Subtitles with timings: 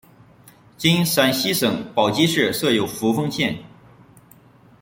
[0.79, 3.55] 今陕西省宝鸡市设有扶风县。